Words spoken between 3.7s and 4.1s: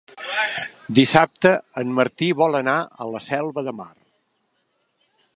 Mar.